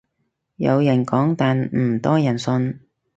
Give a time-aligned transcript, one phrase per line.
[0.55, 2.79] 有人講但唔多人信